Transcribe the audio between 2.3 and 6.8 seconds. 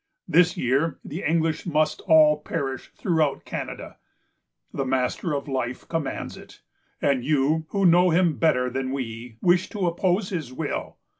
perish throughout Canada. The Master of Life commands it;